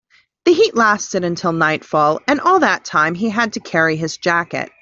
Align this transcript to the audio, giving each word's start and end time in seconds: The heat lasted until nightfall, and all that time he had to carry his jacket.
The 0.45 0.53
heat 0.53 0.75
lasted 0.75 1.23
until 1.23 1.51
nightfall, 1.51 2.21
and 2.27 2.41
all 2.41 2.61
that 2.61 2.83
time 2.83 3.13
he 3.13 3.29
had 3.29 3.53
to 3.53 3.59
carry 3.59 3.97
his 3.97 4.17
jacket. 4.17 4.71